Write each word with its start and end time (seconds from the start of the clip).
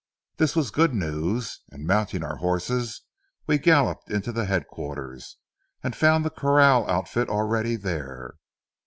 This 0.37 0.55
was 0.55 0.71
good 0.71 0.95
news, 0.95 1.59
and 1.69 1.85
mounting 1.85 2.23
our 2.23 2.37
horses 2.37 3.03
we 3.45 3.59
galloped 3.59 4.09
into 4.09 4.33
headquarters 4.45 5.37
and 5.83 5.95
found 5.95 6.25
the 6.25 6.31
corral 6.31 6.89
outfit 6.89 7.29
already 7.29 7.75
there. 7.75 8.33